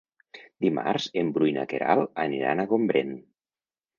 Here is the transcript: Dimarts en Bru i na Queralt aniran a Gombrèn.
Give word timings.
Dimarts 0.65 1.05
en 1.21 1.29
Bru 1.35 1.49
i 1.49 1.53
na 1.59 1.67
Queralt 1.75 2.11
aniran 2.25 2.63
a 2.63 2.67
Gombrèn. 2.73 3.13